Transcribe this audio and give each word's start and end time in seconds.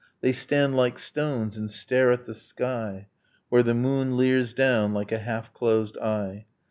They 0.21 0.31
stand 0.31 0.75
like 0.75 0.97
stones 0.97 1.57
and 1.57 1.69
stare 1.69 2.11
at 2.11 2.25
the 2.25 2.33
sky 2.33 3.05
Where 3.49 3.61
the 3.61 3.75
moon 3.75 4.17
leers 4.17 4.51
down 4.51 4.95
like 4.95 5.11
a 5.11 5.19
half 5.19 5.53
closed 5.53 5.95
eye. 5.99 6.47